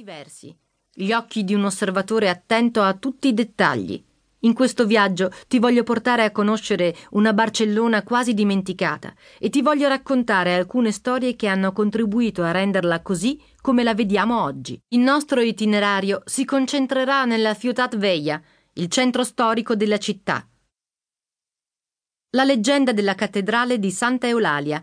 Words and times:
diversi, 0.00 0.56
gli 0.90 1.12
occhi 1.12 1.44
di 1.44 1.52
un 1.52 1.64
osservatore 1.64 2.30
attento 2.30 2.80
a 2.80 2.94
tutti 2.94 3.28
i 3.28 3.34
dettagli. 3.34 4.02
In 4.44 4.54
questo 4.54 4.86
viaggio 4.86 5.30
ti 5.46 5.58
voglio 5.58 5.82
portare 5.82 6.24
a 6.24 6.30
conoscere 6.30 6.96
una 7.10 7.34
Barcellona 7.34 8.02
quasi 8.02 8.32
dimenticata 8.32 9.12
e 9.38 9.50
ti 9.50 9.60
voglio 9.60 9.88
raccontare 9.88 10.54
alcune 10.54 10.90
storie 10.90 11.36
che 11.36 11.48
hanno 11.48 11.72
contribuito 11.72 12.42
a 12.42 12.50
renderla 12.50 13.02
così 13.02 13.38
come 13.60 13.82
la 13.82 13.92
vediamo 13.92 14.42
oggi. 14.42 14.80
Il 14.88 15.00
nostro 15.00 15.42
itinerario 15.42 16.22
si 16.24 16.46
concentrerà 16.46 17.26
nella 17.26 17.54
Ciutat 17.54 17.98
Vella, 17.98 18.40
il 18.74 18.88
centro 18.88 19.22
storico 19.22 19.76
della 19.76 19.98
città. 19.98 20.48
La 22.30 22.44
leggenda 22.44 22.92
della 22.92 23.14
cattedrale 23.14 23.78
di 23.78 23.90
Santa 23.90 24.28
Eulalia, 24.28 24.82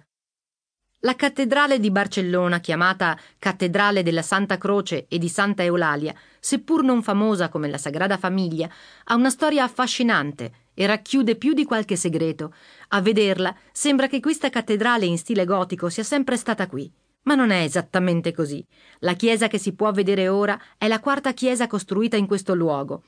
la 1.08 1.16
cattedrale 1.16 1.80
di 1.80 1.90
Barcellona, 1.90 2.60
chiamata 2.60 3.18
Cattedrale 3.40 4.04
della 4.04 4.22
Santa 4.22 4.58
Croce 4.58 5.06
e 5.08 5.18
di 5.18 5.30
Santa 5.30 5.64
Eulalia, 5.64 6.14
seppur 6.38 6.84
non 6.84 7.02
famosa 7.02 7.48
come 7.48 7.70
la 7.70 7.78
Sagrada 7.78 8.18
Famiglia, 8.18 8.70
ha 9.06 9.16
una 9.16 9.30
storia 9.30 9.64
affascinante 9.64 10.52
e 10.74 10.86
racchiude 10.86 11.38
più 11.38 11.54
di 11.54 11.64
qualche 11.64 11.96
segreto. 11.96 12.54
A 12.90 13.00
vederla 13.00 13.56
sembra 13.72 14.08
che 14.08 14.20
questa 14.20 14.50
cattedrale 14.50 15.06
in 15.06 15.18
stile 15.18 15.46
gotico 15.46 15.88
sia 15.88 16.04
sempre 16.04 16.36
stata 16.36 16.68
qui. 16.68 16.92
Ma 17.22 17.36
non 17.36 17.52
è 17.52 17.62
esattamente 17.62 18.34
così. 18.34 18.62
La 19.00 19.14
chiesa 19.14 19.48
che 19.48 19.60
si 19.60 19.76
può 19.76 19.94
vedere 19.94 20.28
ora 20.28 20.60
è 20.78 20.90
la 20.90 21.00
quarta 21.00 21.32
chiesa 21.32 21.68
costruita 21.68 22.18
in 22.18 22.28
questo 22.28 22.54
luogo 22.54 23.04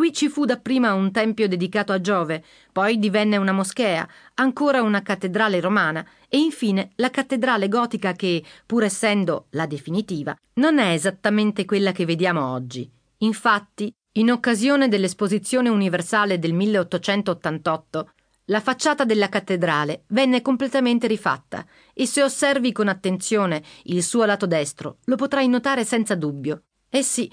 Qui 0.00 0.14
ci 0.14 0.30
fu 0.30 0.46
dapprima 0.46 0.94
un 0.94 1.12
tempio 1.12 1.46
dedicato 1.46 1.92
a 1.92 2.00
Giove, 2.00 2.42
poi 2.72 2.98
divenne 2.98 3.36
una 3.36 3.52
moschea, 3.52 4.08
ancora 4.36 4.80
una 4.80 5.02
cattedrale 5.02 5.60
romana 5.60 6.02
e 6.26 6.38
infine 6.38 6.92
la 6.94 7.10
cattedrale 7.10 7.68
gotica 7.68 8.14
che, 8.14 8.42
pur 8.64 8.82
essendo 8.82 9.48
la 9.50 9.66
definitiva, 9.66 10.34
non 10.54 10.78
è 10.78 10.94
esattamente 10.94 11.66
quella 11.66 11.92
che 11.92 12.06
vediamo 12.06 12.50
oggi. 12.50 12.90
Infatti, 13.18 13.92
in 14.12 14.30
occasione 14.30 14.88
dell'Esposizione 14.88 15.68
universale 15.68 16.38
del 16.38 16.54
1888, 16.54 18.10
la 18.46 18.60
facciata 18.60 19.04
della 19.04 19.28
cattedrale 19.28 20.04
venne 20.06 20.40
completamente 20.40 21.08
rifatta 21.08 21.66
e 21.92 22.06
se 22.06 22.22
osservi 22.22 22.72
con 22.72 22.88
attenzione 22.88 23.62
il 23.82 24.02
suo 24.02 24.24
lato 24.24 24.46
destro 24.46 24.96
lo 25.04 25.16
potrai 25.16 25.46
notare 25.46 25.84
senza 25.84 26.14
dubbio. 26.14 26.62
Eh 26.88 27.02
sì, 27.02 27.30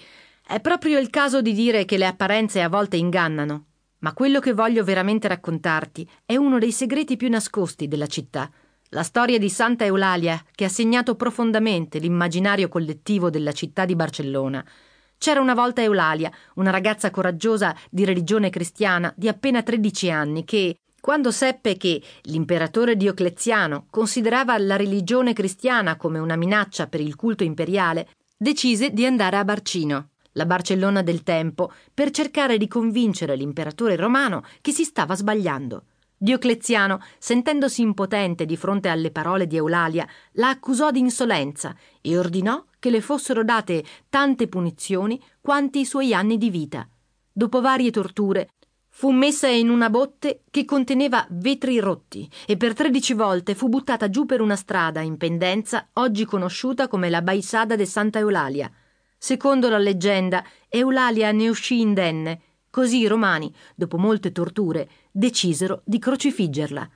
è 0.48 0.62
proprio 0.62 0.98
il 0.98 1.10
caso 1.10 1.42
di 1.42 1.52
dire 1.52 1.84
che 1.84 1.98
le 1.98 2.06
apparenze 2.06 2.62
a 2.62 2.70
volte 2.70 2.96
ingannano, 2.96 3.66
ma 4.00 4.14
quello 4.14 4.40
che 4.40 4.54
voglio 4.54 4.82
veramente 4.86 5.28
raccontarti 5.28 6.10
è 6.26 6.38
uno 6.38 6.58
dei 6.58 6.72
segreti 6.72 7.18
più 7.18 7.28
nascosti 7.28 7.90
della 7.90 8.08
città. 8.08 8.50
La 8.92 9.04
storia 9.04 9.38
di 9.38 9.50
Santa 9.50 9.84
Eulalia 9.84 10.42
che 10.56 10.64
ha 10.64 10.70
segnato 10.70 11.16
profondamente 11.16 12.00
l'immaginario 12.00 12.70
collettivo 12.70 13.30
della 13.30 13.52
città 13.52 13.84
di 13.84 13.98
Barcellona. 13.98 14.66
C'era 15.18 15.42
una 15.42 15.54
volta 15.54 15.82
Eulalia, 15.82 16.32
una 16.56 16.72
ragazza 16.72 17.12
coraggiosa 17.12 17.76
di 17.90 18.06
religione 18.06 18.50
cristiana 18.50 19.14
di 19.18 19.28
appena 19.28 19.62
13 19.62 20.10
anni 20.12 20.46
che, 20.46 20.78
quando 21.02 21.32
seppe 21.32 21.76
che 21.76 22.02
l'imperatore 22.22 22.96
Diocleziano 22.96 23.88
considerava 23.90 24.58
la 24.58 24.78
religione 24.78 25.34
cristiana 25.34 25.98
come 25.98 26.20
una 26.20 26.38
minaccia 26.38 26.88
per 26.88 27.02
il 27.02 27.18
culto 27.18 27.44
imperiale, 27.44 28.08
decise 28.38 28.92
di 28.92 29.06
andare 29.06 29.36
a 29.36 29.44
Barcino 29.44 30.12
la 30.38 30.46
Barcellona 30.46 31.02
del 31.02 31.24
tempo, 31.24 31.74
per 31.94 32.12
cercare 32.12 32.58
di 32.58 32.68
convincere 32.68 33.36
l'imperatore 33.36 33.96
romano 33.96 34.44
che 34.62 34.72
si 34.72 34.84
stava 34.84 35.16
sbagliando. 35.16 35.84
Diocleziano, 36.16 37.00
sentendosi 37.18 37.82
impotente 37.82 38.46
di 38.46 38.56
fronte 38.56 38.90
alle 38.90 39.12
parole 39.12 39.46
di 39.46 39.58
Eulalia, 39.58 40.08
la 40.34 40.50
accusò 40.50 40.90
di 40.90 41.00
insolenza 41.00 41.76
e 42.02 42.18
ordinò 42.18 42.64
che 42.80 42.90
le 42.90 43.02
fossero 43.02 43.44
date 43.44 43.84
tante 44.10 44.48
punizioni 44.48 45.22
quanti 45.42 45.82
i 45.82 45.86
suoi 45.86 46.14
anni 46.14 46.38
di 46.38 46.50
vita. 46.50 46.88
Dopo 47.32 47.62
varie 47.62 47.92
torture, 47.92 48.50
fu 48.90 49.12
messa 49.12 49.48
in 49.48 49.70
una 49.70 49.92
botte 49.92 50.42
che 50.50 50.66
conteneva 50.66 51.26
vetri 51.30 51.78
rotti 51.80 52.28
e 52.48 52.58
per 52.58 52.74
tredici 52.74 53.14
volte 53.14 53.54
fu 53.54 53.70
buttata 53.70 54.10
giù 54.10 54.26
per 54.26 54.42
una 54.42 54.56
strada 54.56 55.02
in 55.02 55.18
pendenza 55.18 55.90
oggi 55.94 56.26
conosciuta 56.26 56.88
come 56.88 57.10
la 57.10 57.22
Baisada 57.22 57.76
de 57.76 57.86
Santa 57.86 58.18
Eulalia. 58.18 58.72
Secondo 59.18 59.68
la 59.70 59.80
leggenda, 59.80 60.44
Eulalia 60.70 61.32
ne 61.32 61.50
uscì 61.50 61.80
indenne, 61.80 62.42
così 62.70 63.00
i 63.00 63.08
romani, 63.08 63.54
dopo 63.76 63.98
molte 63.98 64.32
torture, 64.32 64.88
decisero 65.12 65.82
di 65.84 65.98
crocifiggerla. 65.98 66.90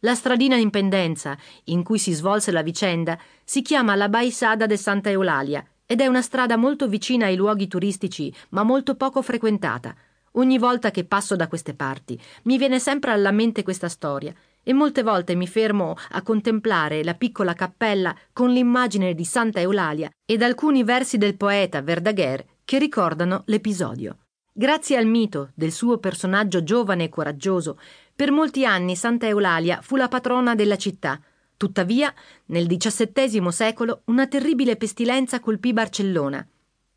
La 0.00 0.14
stradina 0.14 0.56
in 0.56 0.70
pendenza, 0.70 1.36
in 1.64 1.82
cui 1.82 1.98
si 1.98 2.12
svolse 2.12 2.52
la 2.52 2.62
vicenda, 2.62 3.18
si 3.44 3.62
chiama 3.62 3.94
la 3.96 4.08
Baisada 4.08 4.64
de 4.66 4.76
Santa 4.76 5.10
Eulalia 5.10 5.64
ed 5.84 6.00
è 6.00 6.06
una 6.06 6.22
strada 6.22 6.56
molto 6.56 6.88
vicina 6.88 7.26
ai 7.26 7.36
luoghi 7.36 7.66
turistici, 7.66 8.32
ma 8.50 8.62
molto 8.62 8.94
poco 8.94 9.20
frequentata. 9.22 9.94
Ogni 10.32 10.58
volta 10.58 10.90
che 10.90 11.04
passo 11.04 11.36
da 11.36 11.48
queste 11.48 11.74
parti 11.74 12.18
mi 12.44 12.58
viene 12.58 12.78
sempre 12.78 13.10
alla 13.10 13.32
mente 13.32 13.62
questa 13.62 13.88
storia 13.88 14.32
e 14.68 14.74
molte 14.74 15.02
volte 15.02 15.34
mi 15.34 15.46
fermo 15.46 15.96
a 16.10 16.20
contemplare 16.20 17.02
la 17.02 17.14
piccola 17.14 17.54
cappella 17.54 18.14
con 18.34 18.50
l'immagine 18.50 19.14
di 19.14 19.24
Santa 19.24 19.60
Eulalia 19.60 20.10
ed 20.26 20.42
alcuni 20.42 20.84
versi 20.84 21.16
del 21.16 21.38
poeta 21.38 21.80
Verdaguer 21.80 22.44
che 22.66 22.76
ricordano 22.76 23.44
l'episodio. 23.46 24.18
Grazie 24.52 24.98
al 24.98 25.06
mito 25.06 25.52
del 25.54 25.72
suo 25.72 25.96
personaggio 25.96 26.62
giovane 26.62 27.04
e 27.04 27.08
coraggioso, 27.08 27.80
per 28.14 28.30
molti 28.30 28.66
anni 28.66 28.94
Santa 28.94 29.26
Eulalia 29.26 29.80
fu 29.80 29.96
la 29.96 30.08
patrona 30.08 30.54
della 30.54 30.76
città. 30.76 31.18
Tuttavia, 31.56 32.12
nel 32.48 32.66
XVII 32.66 33.50
secolo 33.50 34.02
una 34.04 34.26
terribile 34.26 34.76
pestilenza 34.76 35.40
colpì 35.40 35.72
Barcellona 35.72 36.46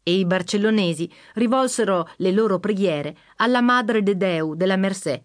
e 0.03 0.13
i 0.13 0.25
barcellonesi 0.25 1.09
rivolsero 1.35 2.09
le 2.17 2.31
loro 2.33 2.59
preghiere 2.59 3.15
alla 3.37 3.61
Madre 3.61 4.03
de 4.03 4.17
Deu 4.17 4.55
della 4.55 4.75
Mercè. 4.75 5.23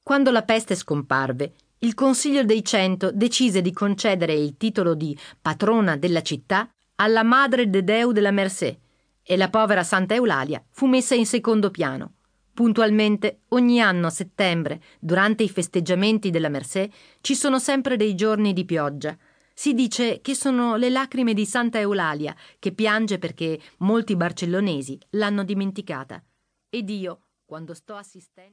Quando 0.00 0.30
la 0.30 0.42
peste 0.42 0.76
scomparve, 0.76 1.54
il 1.80 1.94
Consiglio 1.94 2.42
dei 2.42 2.64
Cento 2.64 3.12
decise 3.12 3.62
di 3.62 3.72
concedere 3.72 4.32
il 4.32 4.56
titolo 4.56 4.94
di 4.94 5.16
patrona 5.40 5.96
della 5.96 6.22
città 6.22 6.68
alla 6.96 7.22
Madre 7.22 7.70
de 7.70 7.84
Deu 7.84 8.10
della 8.10 8.32
Mercè 8.32 8.76
e 9.22 9.36
la 9.36 9.48
povera 9.48 9.84
Santa 9.84 10.14
Eulalia 10.14 10.64
fu 10.70 10.86
messa 10.86 11.14
in 11.14 11.26
secondo 11.26 11.70
piano. 11.70 12.14
Puntualmente, 12.52 13.42
ogni 13.50 13.80
anno 13.80 14.08
a 14.08 14.10
settembre, 14.10 14.82
durante 14.98 15.44
i 15.44 15.48
festeggiamenti 15.48 16.30
della 16.30 16.48
Mercè, 16.48 16.88
ci 17.20 17.36
sono 17.36 17.60
sempre 17.60 17.96
dei 17.96 18.16
giorni 18.16 18.52
di 18.52 18.64
pioggia. 18.64 19.16
Si 19.54 19.74
dice 19.74 20.20
che 20.20 20.34
sono 20.34 20.74
le 20.74 20.90
lacrime 20.90 21.34
di 21.34 21.46
Santa 21.46 21.78
Eulalia 21.78 22.34
che 22.58 22.72
piange 22.72 23.18
perché 23.18 23.60
molti 23.78 24.16
barcellonesi 24.16 24.98
l'hanno 25.10 25.44
dimenticata. 25.44 26.20
Ed 26.68 26.90
io, 26.90 27.20
quando 27.44 27.74
sto 27.74 27.94
assistendo 27.94 28.46